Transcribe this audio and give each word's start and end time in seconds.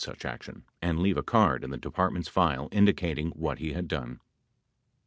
76 0.03 0.19
such 0.23 0.33
action, 0.33 0.63
and 0.81 0.97
leave 0.97 1.15
a 1.15 1.21
card 1.21 1.63
in 1.63 1.69
the 1.69 1.77
Department's 1.77 2.27
file 2.27 2.69
indicating 2.71 3.29
what 3.35 3.59
he 3.59 3.73
had 3.73 3.87
done." 3.87 4.19